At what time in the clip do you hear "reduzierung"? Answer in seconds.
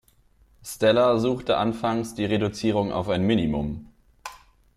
2.25-2.91